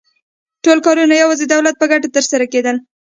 ټول 0.63 0.77
کارونه 0.85 1.13
یوازې 1.21 1.45
د 1.45 1.49
دولت 1.53 1.75
په 1.79 1.85
ګټه 1.91 2.07
ترسره 2.15 2.45
کېدل 2.53 2.75